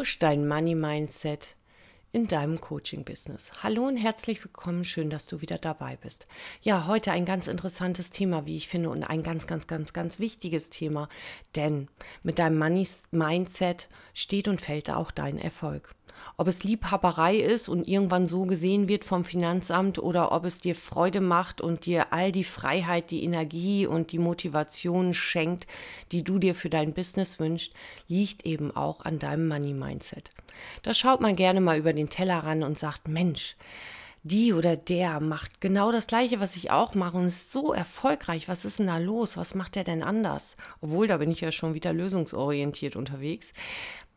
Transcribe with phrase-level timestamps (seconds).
[0.00, 1.56] Push dein Money Mindset
[2.10, 3.52] in deinem Coaching-Business.
[3.62, 4.82] Hallo und herzlich willkommen.
[4.82, 6.24] Schön, dass du wieder dabei bist.
[6.62, 10.18] Ja, heute ein ganz interessantes Thema, wie ich finde, und ein ganz, ganz, ganz, ganz
[10.18, 11.10] wichtiges Thema.
[11.54, 11.88] Denn
[12.22, 15.94] mit deinem Money Mindset steht und fällt auch dein Erfolg.
[16.36, 20.74] Ob es Liebhaberei ist und irgendwann so gesehen wird vom Finanzamt oder ob es dir
[20.74, 25.66] Freude macht und dir all die Freiheit, die Energie und die Motivation schenkt,
[26.12, 27.72] die du dir für dein Business wünschst,
[28.08, 30.30] liegt eben auch an deinem Money Mindset.
[30.82, 33.56] Da schaut man gerne mal über den Teller ran und sagt, Mensch,
[34.22, 38.48] die oder der macht genau das Gleiche, was ich auch mache und ist so erfolgreich.
[38.48, 39.36] Was ist denn da los?
[39.36, 40.56] Was macht der denn anders?
[40.82, 43.52] Obwohl, da bin ich ja schon wieder lösungsorientiert unterwegs.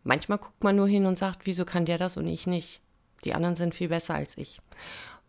[0.04, 2.82] Manchmal guckt man nur hin und sagt, wieso kann der das und ich nicht?
[3.24, 4.60] Die anderen sind viel besser als ich.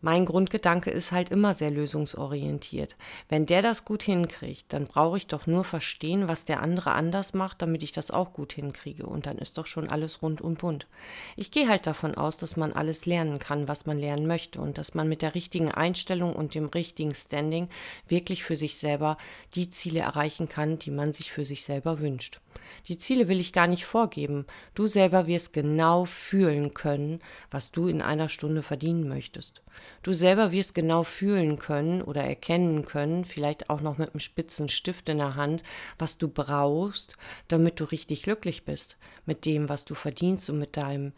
[0.05, 2.95] Mein Grundgedanke ist halt immer sehr lösungsorientiert.
[3.31, 7.33] Wenn der das gut hinkriegt, dann brauche ich doch nur verstehen, was der andere anders
[7.33, 9.07] macht, damit ich das auch gut hinkriege.
[9.07, 10.89] Und dann ist doch schon alles rund und bunt.
[11.37, 14.77] Ich gehe halt davon aus, dass man alles lernen kann, was man lernen möchte und
[14.77, 17.71] dass man mit der richtigen Einstellung und dem richtigen Standing
[18.07, 19.17] wirklich für sich selber
[19.55, 22.43] die Ziele erreichen kann, die man sich für sich selber wünscht.
[22.89, 24.47] Die Ziele will ich gar nicht vorgeben.
[24.75, 29.63] Du selber wirst genau fühlen können, was du in einer Stunde verdienen möchtest.
[30.03, 34.69] Du selber wirst genau fühlen können oder erkennen können, vielleicht auch noch mit einem spitzen
[34.69, 35.63] Stift in der Hand,
[35.99, 37.17] was du brauchst,
[37.49, 38.97] damit du richtig glücklich bist
[39.27, 41.13] mit dem, was du verdienst und mit deinem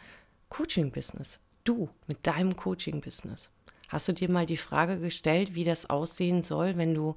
[0.48, 1.38] Coaching-Business.
[1.64, 3.50] Du mit deinem Coaching-Business.
[3.88, 7.14] Hast du dir mal die Frage gestellt, wie das aussehen soll, wenn du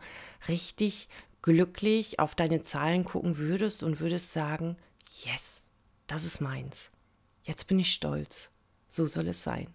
[0.47, 1.09] richtig
[1.41, 4.77] glücklich auf deine Zahlen gucken würdest und würdest sagen,
[5.23, 5.67] yes,
[6.07, 6.91] das ist meins.
[7.43, 8.51] Jetzt bin ich stolz.
[8.87, 9.67] So soll es sein.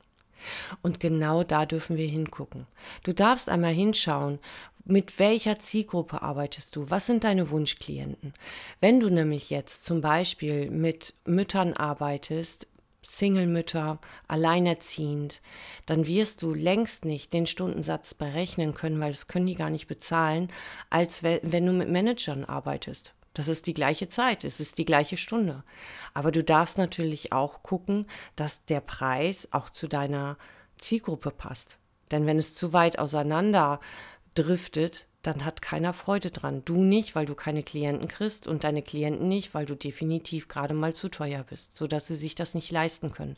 [0.83, 2.67] Und genau da dürfen wir hingucken.
[3.03, 4.39] Du darfst einmal hinschauen,
[4.85, 6.91] mit welcher Zielgruppe arbeitest du?
[6.91, 8.35] Was sind deine Wunschklienten?
[8.81, 12.67] Wenn du nämlich jetzt zum Beispiel mit Müttern arbeitest,
[13.05, 13.99] Single-Mütter,
[14.29, 15.41] alleinerziehend,
[15.87, 19.87] dann wirst du längst nicht den Stundensatz berechnen können, weil das können die gar nicht
[19.87, 20.49] bezahlen,
[20.91, 23.15] als wenn du mit Managern arbeitest.
[23.35, 25.65] Das ist die gleiche Zeit, es ist die gleiche Stunde.
[26.15, 28.07] Aber du darfst natürlich auch gucken,
[28.37, 30.39] dass der Preis auch zu deiner
[30.79, 31.79] Zielgruppe passt.
[32.13, 33.81] Denn wenn es zu weit auseinander
[34.35, 36.63] driftet, dann hat keiner Freude dran.
[36.65, 40.75] Du nicht, weil du keine Klienten kriegst und deine Klienten nicht, weil du definitiv gerade
[40.75, 43.37] mal zu teuer bist, sodass sie sich das nicht leisten können.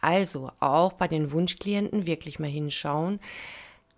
[0.00, 3.20] Also auch bei den Wunschklienten wirklich mal hinschauen.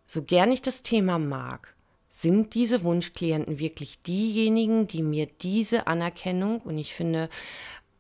[0.07, 1.75] So gern ich das Thema mag,
[2.09, 7.29] sind diese Wunschklienten wirklich diejenigen, die mir diese Anerkennung und ich finde,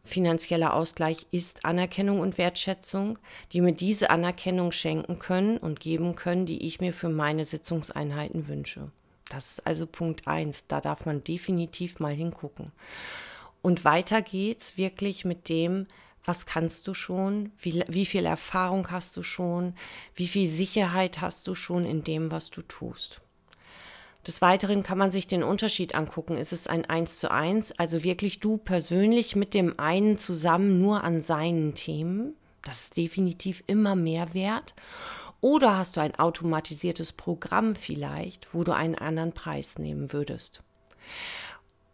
[0.04, 3.19] finanzieller Ausgleich ist Anerkennung und Wertschätzung,
[3.53, 8.48] die mir diese Anerkennung schenken können und geben können, die ich mir für meine Sitzungseinheiten
[8.48, 8.91] wünsche.
[9.28, 10.66] Das ist also Punkt 1.
[10.69, 12.72] Da darf man definitiv mal hingucken.
[13.62, 15.87] Und weiter geht's wirklich mit dem,
[16.25, 19.75] was kannst du schon, wie, wie viel Erfahrung hast du schon,
[20.15, 23.20] wie viel Sicherheit hast du schon in dem, was du tust.
[24.26, 26.36] Des Weiteren kann man sich den Unterschied angucken.
[26.36, 31.04] Ist es ein Eins zu eins, also wirklich du persönlich mit dem einen zusammen nur
[31.04, 32.34] an seinen Themen?
[32.65, 34.75] Das ist definitiv immer mehr wert.
[35.41, 40.62] Oder hast du ein automatisiertes Programm vielleicht, wo du einen anderen Preis nehmen würdest?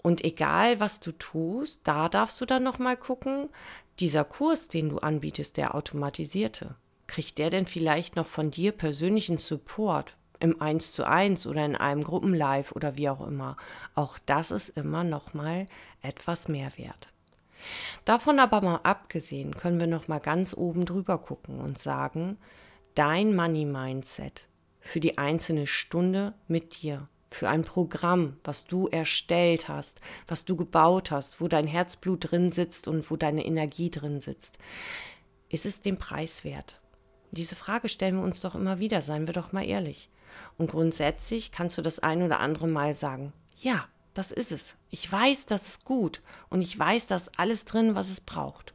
[0.02, 3.48] Und egal, was du tust, da darfst du dann nochmal gucken,
[4.00, 6.74] dieser Kurs, den du anbietest, der automatisierte,
[7.06, 11.76] kriegt der denn vielleicht noch von dir persönlichen Support im 1 zu 1 oder in
[11.76, 13.56] einem Gruppenlive oder wie auch immer?
[13.94, 15.66] Auch das ist immer nochmal
[16.00, 17.08] etwas mehr wert.
[18.04, 22.38] Davon aber mal abgesehen, können wir nochmal ganz oben drüber gucken und sagen,
[22.94, 24.48] dein Money Mindset
[24.80, 30.56] für die einzelne Stunde mit dir, für ein Programm, was du erstellt hast, was du
[30.56, 34.58] gebaut hast, wo dein Herzblut drin sitzt und wo deine Energie drin sitzt.
[35.48, 36.80] Ist es den Preis wert?
[37.30, 40.10] Diese Frage stellen wir uns doch immer wieder, seien wir doch mal ehrlich.
[40.58, 44.76] Und grundsätzlich kannst du das ein oder andere Mal sagen, ja, das ist es.
[44.90, 48.74] Ich weiß, das ist gut und ich weiß, da ist alles drin, was es braucht.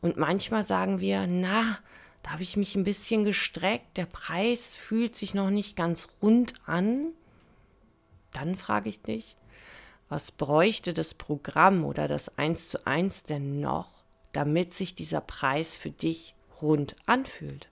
[0.00, 1.78] Und manchmal sagen wir, na,
[2.26, 6.54] da habe ich mich ein bisschen gestreckt, der Preis fühlt sich noch nicht ganz rund
[6.66, 7.12] an.
[8.32, 9.36] Dann frage ich dich,
[10.08, 14.02] was bräuchte das Programm oder das 1 zu 1 denn noch,
[14.32, 17.68] damit sich dieser Preis für dich rund anfühlt?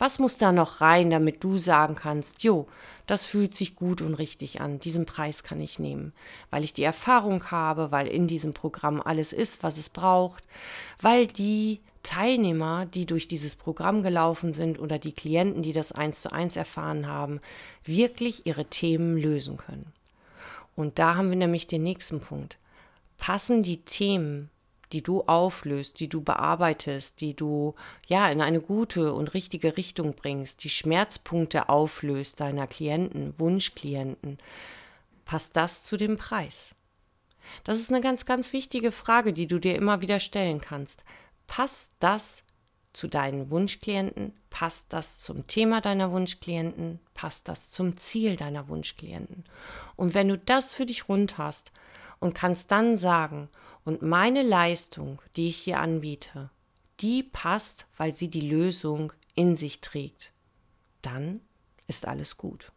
[0.00, 2.66] Was muss da noch rein, damit du sagen kannst, jo,
[3.06, 6.14] das fühlt sich gut und richtig an, diesen Preis kann ich nehmen,
[6.48, 10.42] weil ich die Erfahrung habe, weil in diesem Programm alles ist, was es braucht,
[11.02, 16.22] weil die Teilnehmer, die durch dieses Programm gelaufen sind oder die Klienten, die das eins
[16.22, 17.42] zu eins erfahren haben,
[17.84, 19.92] wirklich ihre Themen lösen können.
[20.76, 22.56] Und da haben wir nämlich den nächsten Punkt.
[23.18, 24.48] Passen die Themen
[24.92, 27.74] die du auflöst, die du bearbeitest, die du
[28.06, 34.38] ja in eine gute und richtige Richtung bringst, die Schmerzpunkte auflöst deiner Klienten, Wunschklienten,
[35.24, 36.74] passt das zu dem Preis?
[37.64, 41.04] Das ist eine ganz, ganz wichtige Frage, die du dir immer wieder stellen kannst.
[41.46, 42.44] Passt das
[42.92, 44.34] zu deinen Wunschklienten?
[44.50, 47.00] Passt das zum Thema deiner Wunschklienten?
[47.14, 49.44] Passt das zum Ziel deiner Wunschklienten?
[49.96, 51.72] Und wenn du das für dich rund hast
[52.18, 53.48] und kannst dann sagen,
[53.84, 56.50] und meine Leistung, die ich hier anbiete,
[57.00, 60.32] die passt, weil sie die Lösung in sich trägt,
[61.02, 61.40] dann
[61.86, 62.72] ist alles gut.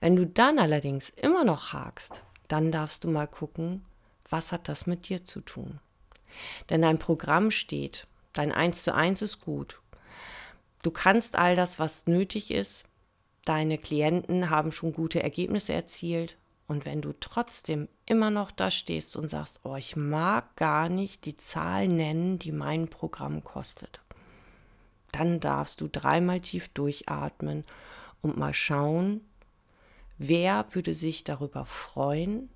[0.00, 3.84] Wenn du dann allerdings immer noch hakst, dann darfst du mal gucken,
[4.28, 5.80] was hat das mit dir zu tun.
[6.68, 9.80] Denn dein Programm steht, dein 1 zu 1 ist gut.
[10.82, 12.84] Du kannst all das, was nötig ist.
[13.44, 16.36] Deine Klienten haben schon gute Ergebnisse erzielt.
[16.70, 21.24] Und wenn du trotzdem immer noch da stehst und sagst, oh, ich mag gar nicht
[21.24, 24.00] die Zahl nennen, die mein Programm kostet,
[25.10, 27.64] dann darfst du dreimal tief durchatmen
[28.22, 29.20] und mal schauen,
[30.16, 32.48] wer würde sich darüber freuen,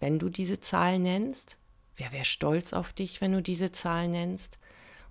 [0.00, 1.58] wenn du diese Zahl nennst?
[1.96, 4.58] Wer wäre stolz auf dich, wenn du diese Zahl nennst?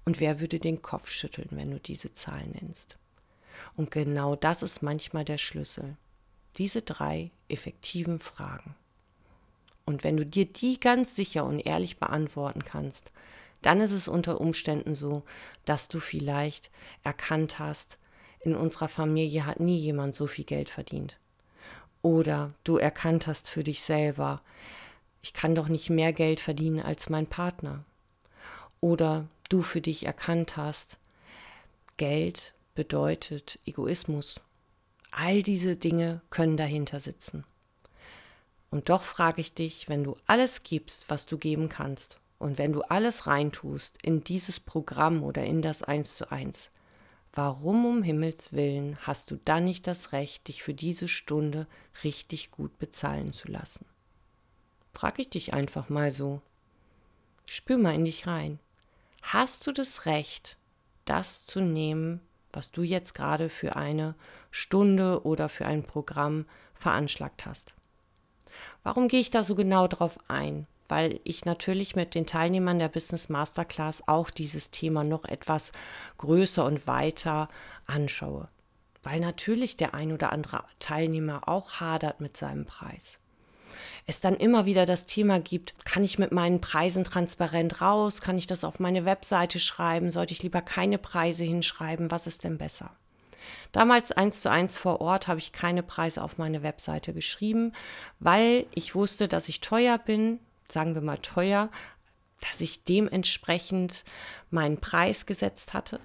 [0.05, 2.97] Und wer würde den Kopf schütteln, wenn du diese Zahl nennst?
[3.75, 5.97] Und genau das ist manchmal der Schlüssel.
[6.57, 8.75] Diese drei effektiven Fragen.
[9.85, 13.11] Und wenn du dir die ganz sicher und ehrlich beantworten kannst,
[13.61, 15.23] dann ist es unter Umständen so,
[15.65, 16.69] dass du vielleicht
[17.03, 17.97] erkannt hast,
[18.39, 21.17] in unserer Familie hat nie jemand so viel Geld verdient.
[22.01, 24.41] Oder du erkannt hast für dich selber,
[25.21, 27.83] ich kann doch nicht mehr Geld verdienen als mein Partner.
[28.79, 30.97] Oder du für dich erkannt hast,
[31.97, 34.39] Geld bedeutet Egoismus.
[35.19, 37.43] All diese Dinge können dahinter sitzen.
[38.69, 42.71] Und doch frage ich dich, wenn du alles gibst, was du geben kannst, und wenn
[42.71, 46.69] du alles reintust in dieses Programm oder in das Eins zu eins,
[47.33, 51.65] warum um Himmels willen hast du dann nicht das Recht, dich für diese Stunde
[52.03, 53.87] richtig gut bezahlen zu lassen?
[54.93, 56.43] Frag ich dich einfach mal so.
[57.47, 58.59] Spür mal in dich rein
[59.23, 60.57] hast du das Recht,
[61.05, 62.21] das zu nehmen,
[62.51, 64.15] was du jetzt gerade für eine
[64.51, 67.73] Stunde oder für ein Programm veranschlagt hast.
[68.83, 70.67] Warum gehe ich da so genau drauf ein?
[70.89, 75.73] Weil ich natürlich mit den Teilnehmern der Business Masterclass auch dieses Thema noch etwas
[76.17, 77.49] größer und weiter
[77.85, 78.47] anschaue.
[79.03, 83.19] Weil natürlich der ein oder andere Teilnehmer auch hadert mit seinem Preis
[84.05, 88.37] es dann immer wieder das Thema gibt, kann ich mit meinen Preisen transparent raus, kann
[88.37, 92.57] ich das auf meine Webseite schreiben, sollte ich lieber keine Preise hinschreiben, was ist denn
[92.57, 92.91] besser?
[93.71, 97.73] Damals eins zu eins vor Ort habe ich keine Preise auf meine Webseite geschrieben,
[98.19, 101.69] weil ich wusste, dass ich teuer bin, sagen wir mal teuer,
[102.41, 104.03] dass ich dementsprechend
[104.51, 105.99] meinen Preis gesetzt hatte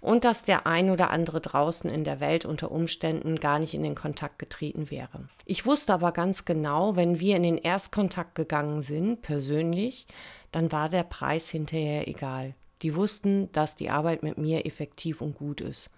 [0.00, 3.82] und dass der ein oder andere draußen in der Welt unter Umständen gar nicht in
[3.82, 5.28] den Kontakt getreten wäre.
[5.44, 10.06] Ich wusste aber ganz genau, wenn wir in den Erstkontakt gegangen sind, persönlich,
[10.52, 12.54] dann war der Preis hinterher egal.
[12.82, 15.90] Die wussten, dass die Arbeit mit mir effektiv und gut ist.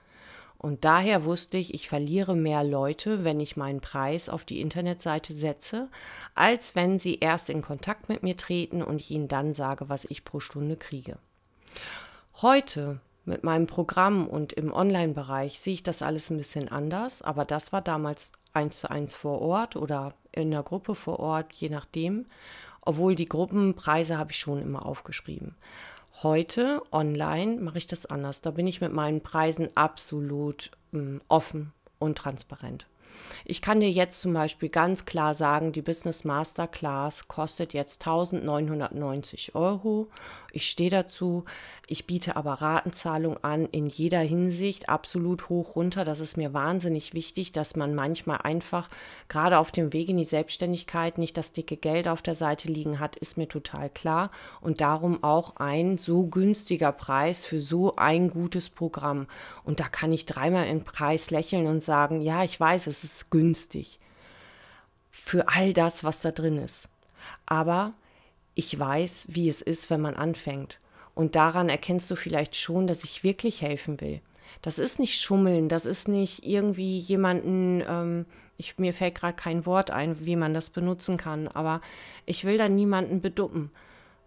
[0.59, 5.35] Und daher wusste ich, ich verliere mehr Leute, wenn ich meinen Preis auf die Internetseite
[5.35, 5.89] setze,
[6.35, 10.07] als wenn sie erst in Kontakt mit mir treten und ich ihnen dann sage, was
[10.07, 11.19] ich pro Stunde kriege.
[12.41, 17.45] Heute mit meinem Programm und im Online-Bereich sehe ich das alles ein bisschen anders, aber
[17.45, 21.69] das war damals eins zu eins vor Ort oder in der Gruppe vor Ort, je
[21.69, 22.27] nachdem.
[22.81, 25.57] Obwohl die Gruppenpreise habe ich schon immer aufgeschrieben.
[26.23, 28.41] Heute online mache ich das anders.
[28.41, 32.87] Da bin ich mit meinen Preisen absolut ähm, offen und transparent.
[33.45, 39.55] Ich kann dir jetzt zum Beispiel ganz klar sagen, die Business Masterclass kostet jetzt 1990
[39.55, 40.09] Euro.
[40.57, 41.45] Ich stehe dazu.
[41.87, 46.03] Ich biete aber Ratenzahlung an in jeder Hinsicht, absolut hoch runter.
[46.05, 48.89] Das ist mir wahnsinnig wichtig, dass man manchmal einfach
[49.29, 52.99] gerade auf dem Weg in die Selbstständigkeit nicht das dicke Geld auf der Seite liegen
[53.01, 54.31] hat, ist mir total klar.
[54.63, 59.27] Und darum auch ein so günstiger Preis für so ein gutes Programm.
[59.63, 63.06] Und da kann ich dreimal im Preis lächeln und sagen, ja, ich weiß, es ist
[63.31, 63.99] günstig
[65.11, 66.89] für all das, was da drin ist.
[67.47, 67.95] Aber
[68.55, 70.79] ich weiß, wie es ist, wenn man anfängt.
[71.15, 74.21] Und daran erkennst du vielleicht schon, dass ich wirklich helfen will.
[74.63, 79.67] Das ist nicht Schummeln, das ist nicht irgendwie jemanden, ähm, ich, mir fällt gerade kein
[79.67, 81.81] Wort ein, wie man das benutzen kann, aber
[82.25, 83.71] ich will da niemanden beduppen,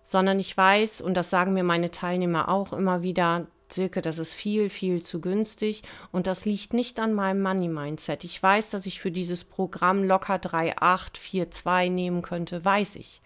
[0.03, 4.33] sondern ich weiß, und das sagen mir meine Teilnehmer auch immer wieder, Silke, das ist
[4.33, 8.23] viel, viel zu günstig und das liegt nicht an meinem Money-Mindset.
[8.23, 13.21] Ich weiß, dass ich für dieses Programm locker 3,8, 4,2 nehmen könnte, weiß ich.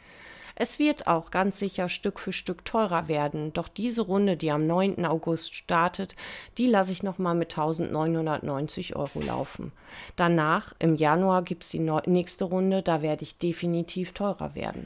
[0.56, 4.68] Es wird auch ganz sicher Stück für Stück teurer werden, doch diese Runde, die am
[4.68, 5.04] 9.
[5.06, 6.16] August startet,
[6.58, 9.72] die lasse ich nochmal mit 1990 Euro laufen.
[10.16, 14.86] Danach, im Januar, gibt es die nächste Runde, da werde ich definitiv teurer werden.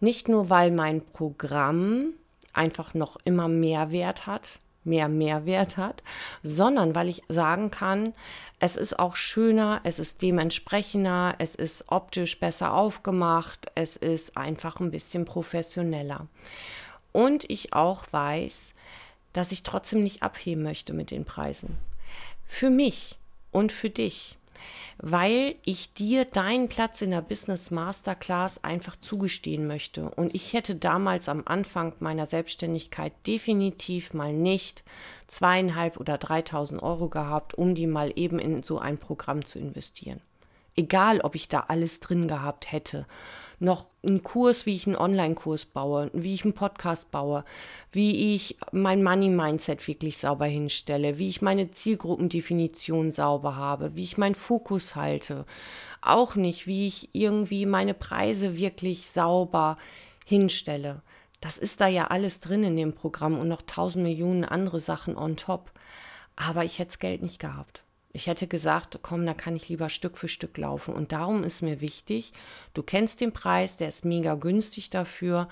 [0.00, 2.14] Nicht nur, weil mein Programm
[2.54, 4.58] einfach noch immer mehr Wert hat,
[4.88, 6.02] mehr Mehrwert hat,
[6.42, 8.14] sondern weil ich sagen kann,
[8.58, 14.80] es ist auch schöner, es ist dementsprechender, es ist optisch besser aufgemacht, es ist einfach
[14.80, 16.26] ein bisschen professioneller.
[17.12, 18.74] Und ich auch weiß,
[19.32, 21.76] dass ich trotzdem nicht abheben möchte mit den Preisen.
[22.46, 23.16] Für mich
[23.52, 24.37] und für dich
[24.98, 30.10] weil ich dir deinen Platz in der Business Masterclass einfach zugestehen möchte.
[30.10, 34.82] Und ich hätte damals am Anfang meiner Selbstständigkeit definitiv mal nicht
[35.26, 40.20] zweieinhalb oder dreitausend Euro gehabt, um die mal eben in so ein Programm zu investieren.
[40.78, 43.06] Egal, ob ich da alles drin gehabt hätte
[43.60, 47.44] noch einen Kurs, wie ich einen Online-Kurs baue, wie ich einen Podcast baue,
[47.90, 54.18] wie ich mein Money-Mindset wirklich sauber hinstelle, wie ich meine Zielgruppendefinition sauber habe, wie ich
[54.18, 55.44] meinen Fokus halte.
[56.00, 59.76] Auch nicht, wie ich irgendwie meine Preise wirklich sauber
[60.24, 61.02] hinstelle.
[61.40, 65.16] Das ist da ja alles drin in dem Programm und noch tausend Millionen andere Sachen
[65.16, 65.72] on top.
[66.36, 67.82] Aber ich hätte das Geld nicht gehabt.
[68.18, 70.92] Ich hätte gesagt, komm, da kann ich lieber Stück für Stück laufen.
[70.92, 72.32] Und darum ist mir wichtig,
[72.74, 75.46] du kennst den Preis, der ist mega günstig dafür.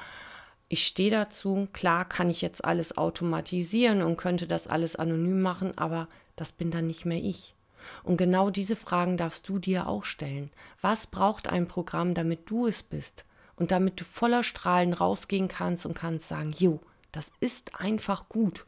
[0.68, 5.78] Ich stehe dazu, klar kann ich jetzt alles automatisieren und könnte das alles anonym machen,
[5.78, 7.54] aber das bin dann nicht mehr ich.
[8.02, 10.50] Und genau diese Fragen darfst du dir auch stellen.
[10.80, 13.24] Was braucht ein Programm, damit du es bist?
[13.54, 16.80] Und damit du voller Strahlen rausgehen kannst und kannst sagen, jo,
[17.12, 18.66] das ist einfach gut.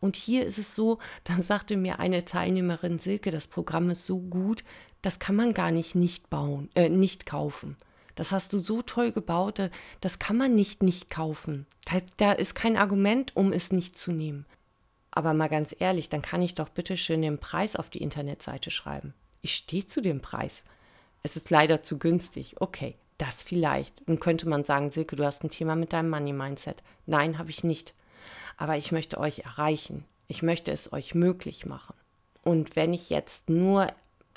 [0.00, 4.18] Und hier ist es so, da sagte mir eine Teilnehmerin Silke, das Programm ist so
[4.18, 4.64] gut,
[5.02, 7.76] das kann man gar nicht nicht bauen, äh, nicht kaufen.
[8.14, 9.70] Das hast du so toll gebaut, äh,
[10.00, 11.66] das kann man nicht nicht kaufen.
[11.86, 14.46] Da, da ist kein Argument, um es nicht zu nehmen.
[15.10, 18.70] Aber mal ganz ehrlich, dann kann ich doch bitte schön den Preis auf die Internetseite
[18.70, 19.14] schreiben.
[19.42, 20.64] Ich stehe zu dem Preis.
[21.22, 22.56] Es ist leider zu günstig.
[22.60, 24.06] Okay, das vielleicht.
[24.08, 26.82] Nun könnte man sagen, Silke, du hast ein Thema mit deinem Money Mindset.
[27.06, 27.94] Nein, habe ich nicht
[28.56, 30.04] aber ich möchte euch erreichen.
[30.28, 31.94] Ich möchte es euch möglich machen.
[32.42, 33.88] Und wenn ich jetzt nur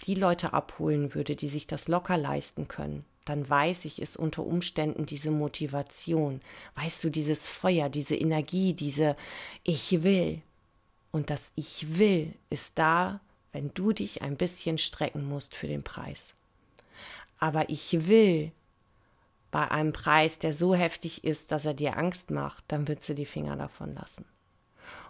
[0.06, 4.46] die Leute abholen würde, die sich das locker leisten können, dann weiß ich, ist unter
[4.46, 6.42] Umständen diese Motivation,
[6.76, 9.16] weißt du, dieses Feuer, diese Energie, diese
[9.64, 10.42] Ich will.
[11.12, 13.22] Und das Ich will ist da,
[13.52, 16.34] wenn du dich ein bisschen strecken musst für den Preis.
[17.40, 18.52] Aber ich will
[19.54, 23.14] bei einem Preis, der so heftig ist, dass er dir Angst macht, dann würdest du
[23.14, 24.26] die Finger davon lassen.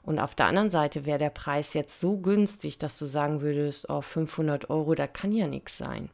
[0.01, 3.89] Und auf der anderen Seite wäre der Preis jetzt so günstig, dass du sagen würdest,
[3.89, 6.09] oh, 500 Euro, da kann ja nichts sein.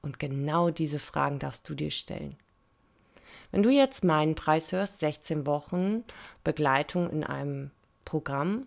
[0.00, 2.38] Und genau diese Fragen darfst du dir stellen.
[3.50, 6.02] Wenn du jetzt meinen Preis hörst, 16 Wochen
[6.44, 7.72] Begleitung in einem
[8.06, 8.66] Programm,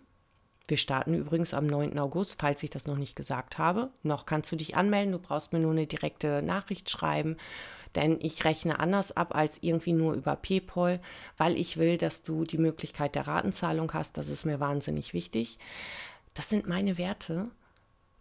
[0.68, 1.98] wir starten übrigens am 9.
[1.98, 3.90] August, falls ich das noch nicht gesagt habe.
[4.04, 7.38] Noch kannst du dich anmelden, du brauchst mir nur eine direkte Nachricht schreiben,
[7.94, 11.00] denn ich rechne anders ab als irgendwie nur über PayPal,
[11.36, 14.16] weil ich will, dass du die Möglichkeit der Ratenzahlung hast.
[14.16, 15.58] Das ist mir wahnsinnig wichtig.
[16.34, 17.50] Das sind meine Werte.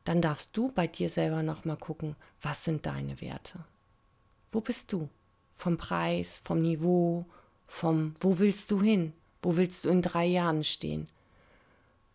[0.04, 3.60] Dann darfst du bei dir selber nochmal gucken, was sind deine Werte?
[4.52, 5.10] Wo bist du?
[5.56, 7.26] Vom Preis, vom Niveau,
[7.68, 9.14] vom wo willst du hin?
[9.42, 11.08] Wo willst du in drei Jahren stehen?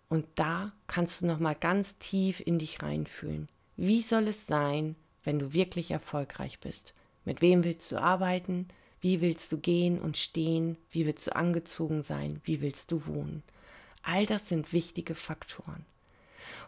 [0.08, 3.48] Und da kannst du noch mal ganz tief in dich reinfühlen.
[3.76, 6.94] Wie soll es sein, wenn du wirklich erfolgreich bist?
[7.24, 8.68] Mit wem willst du arbeiten?
[9.00, 10.76] Wie willst du gehen und stehen?
[10.90, 12.40] Wie willst du angezogen sein?
[12.44, 13.42] Wie willst du wohnen?
[14.02, 15.84] All das sind wichtige Faktoren.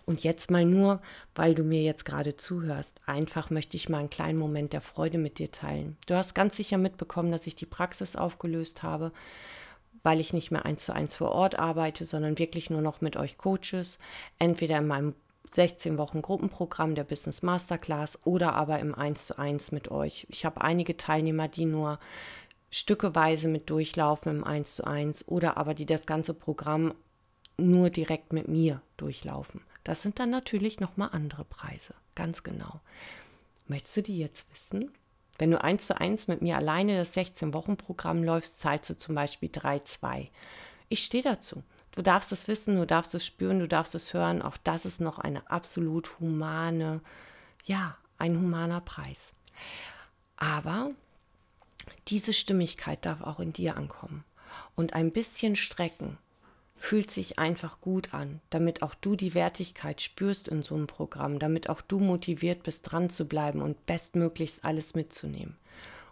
[0.06, 1.00] Und jetzt mal nur,
[1.34, 5.18] weil du mir jetzt gerade zuhörst, einfach möchte ich mal einen kleinen Moment der Freude
[5.18, 5.96] mit dir teilen.
[6.06, 9.12] Du hast ganz sicher mitbekommen, dass ich die Praxis aufgelöst habe
[10.04, 13.16] weil ich nicht mehr eins zu eins vor Ort arbeite, sondern wirklich nur noch mit
[13.16, 13.98] euch Coaches,
[14.38, 15.14] entweder in meinem
[15.54, 20.26] 16 Wochen Gruppenprogramm der Business Masterclass oder aber im 1 zu 1 mit euch.
[20.28, 21.98] Ich habe einige Teilnehmer, die nur
[22.70, 26.94] stückeweise mit durchlaufen im 1 zu 1 oder aber die das ganze Programm
[27.56, 29.60] nur direkt mit mir durchlaufen.
[29.84, 32.80] Das sind dann natürlich nochmal andere Preise, ganz genau.
[33.68, 34.90] Möchtest du die jetzt wissen?
[35.38, 39.50] Wenn du eins zu eins mit mir alleine das 16-Wochen-Programm läufst, zahlst du zum Beispiel
[39.50, 40.28] 3,2.
[40.88, 41.62] Ich stehe dazu.
[41.94, 44.42] Du darfst es wissen, du darfst es spüren, du darfst es hören.
[44.42, 47.00] Auch das ist noch eine absolut humane,
[47.64, 49.32] ja, ein humaner Preis.
[50.36, 50.90] Aber
[52.08, 54.24] diese Stimmigkeit darf auch in dir ankommen.
[54.74, 56.18] Und ein bisschen strecken
[56.76, 61.38] fühlt sich einfach gut an, damit auch du die Wertigkeit spürst in so einem Programm,
[61.38, 65.56] damit auch du motiviert bist, dran zu bleiben und bestmöglichst alles mitzunehmen.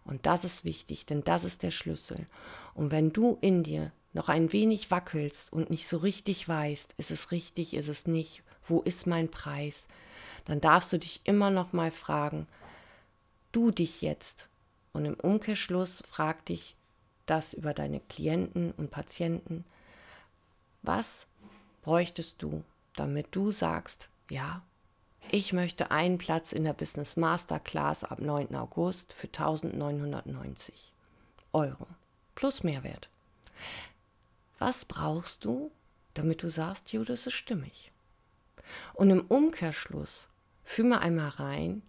[0.05, 2.27] Und das ist wichtig, denn das ist der Schlüssel.
[2.75, 7.11] Und wenn du in dir noch ein wenig wackelst und nicht so richtig weißt, ist
[7.11, 9.87] es richtig, ist es nicht, wo ist mein Preis,
[10.45, 12.47] dann darfst du dich immer noch mal fragen,
[13.53, 14.49] du dich jetzt.
[14.93, 16.77] Und im Umkehrschluss frag dich
[17.27, 19.65] das über deine Klienten und Patienten.
[20.83, 21.27] Was
[21.83, 22.63] bräuchtest du,
[22.97, 24.63] damit du sagst, ja,
[25.31, 28.55] ich möchte einen Platz in der Business Masterclass ab 9.
[28.57, 30.93] August für 1990
[31.53, 31.87] Euro
[32.35, 33.09] plus Mehrwert.
[34.65, 35.73] Was brauchst du,
[36.15, 37.91] damit du sagst, jo, das ist stimmig?
[38.95, 40.29] Und im Umkehrschluss,
[40.63, 41.83] fühl mal einmal rein,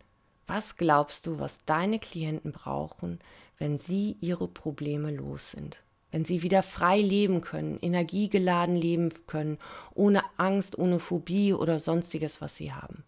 [0.47, 3.19] was glaubst du, was deine Klienten brauchen,
[3.59, 5.83] wenn sie ihre Probleme los sind?
[6.09, 9.59] Wenn sie wieder frei leben können, energiegeladen leben können,
[9.93, 13.03] ohne Angst, ohne Phobie oder sonstiges, was sie haben.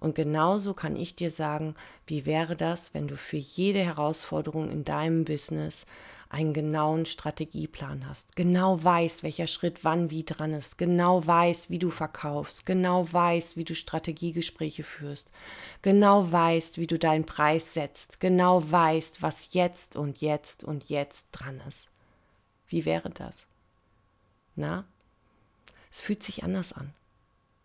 [0.00, 1.74] Und genauso kann ich dir sagen,
[2.06, 5.84] wie wäre das, wenn du für jede Herausforderung in deinem Business
[6.30, 11.80] einen genauen Strategieplan hast, genau weißt, welcher Schritt wann wie dran ist, genau weißt, wie
[11.80, 15.32] du verkaufst, genau weißt, wie du Strategiegespräche führst,
[15.82, 21.26] genau weißt, wie du deinen Preis setzt, genau weißt, was jetzt und jetzt und jetzt
[21.32, 21.88] dran ist.
[22.68, 23.48] Wie wäre das?
[24.54, 24.84] Na?
[25.90, 26.94] Es fühlt sich anders an.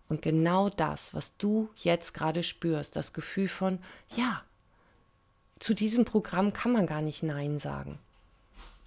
[0.07, 3.79] Und genau das, was du jetzt gerade spürst, das Gefühl von,
[4.15, 4.43] ja,
[5.59, 7.97] zu diesem Programm kann man gar nicht Nein sagen.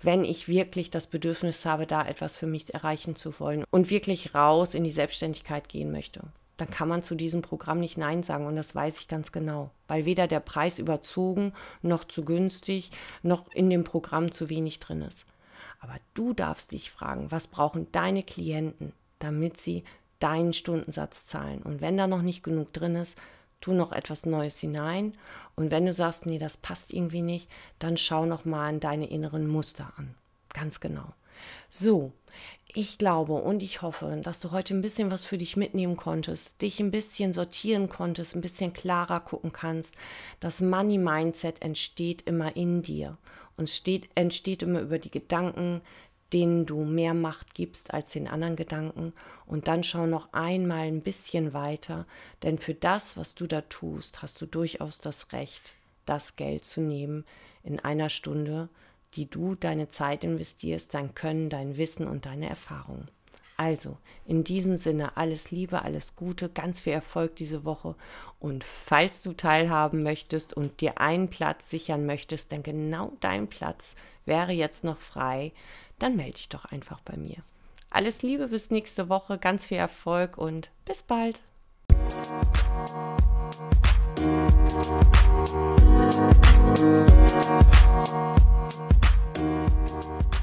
[0.00, 4.34] Wenn ich wirklich das Bedürfnis habe, da etwas für mich erreichen zu wollen und wirklich
[4.34, 6.22] raus in die Selbstständigkeit gehen möchte,
[6.56, 8.46] dann kann man zu diesem Programm nicht Nein sagen.
[8.46, 12.90] Und das weiß ich ganz genau, weil weder der Preis überzogen, noch zu günstig,
[13.22, 15.24] noch in dem Programm zu wenig drin ist.
[15.80, 19.84] Aber du darfst dich fragen, was brauchen deine Klienten, damit sie
[20.18, 21.62] deinen Stundensatz zahlen.
[21.62, 23.16] Und wenn da noch nicht genug drin ist,
[23.60, 25.14] tu noch etwas Neues hinein.
[25.56, 29.08] Und wenn du sagst, nee, das passt irgendwie nicht, dann schau noch mal an deine
[29.08, 30.14] inneren Muster an.
[30.54, 31.14] Ganz genau.
[31.70, 32.12] So,
[32.74, 36.60] ich glaube und ich hoffe, dass du heute ein bisschen was für dich mitnehmen konntest,
[36.60, 39.94] dich ein bisschen sortieren konntest, ein bisschen klarer gucken kannst.
[40.40, 43.18] Das Money Mindset entsteht immer in dir
[43.56, 45.80] und steht, entsteht immer über die Gedanken,
[46.32, 49.12] denen du mehr Macht gibst als den anderen Gedanken.
[49.46, 52.06] Und dann schau noch einmal ein bisschen weiter,
[52.42, 55.74] denn für das, was du da tust, hast du durchaus das Recht,
[56.06, 57.24] das Geld zu nehmen
[57.62, 58.68] in einer Stunde,
[59.14, 63.08] die du deine Zeit investierst, dein Können, dein Wissen und deine Erfahrung.
[63.58, 67.96] Also, in diesem Sinne, alles Liebe, alles Gute, ganz viel Erfolg diese Woche.
[68.38, 73.96] Und falls du teilhaben möchtest und dir einen Platz sichern möchtest, denn genau dein Platz
[74.26, 75.50] wäre jetzt noch frei,
[75.98, 77.38] dann melde dich doch einfach bei mir.
[77.90, 81.40] Alles Liebe bis nächste Woche, ganz viel Erfolg und bis bald.
[86.78, 87.12] Thank
[90.32, 90.37] you.